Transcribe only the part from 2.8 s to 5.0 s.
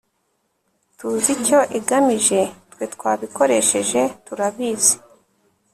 twabikoresheje turabizi